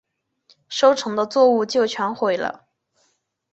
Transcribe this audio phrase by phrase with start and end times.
[0.67, 2.65] 收成的作物就全毁了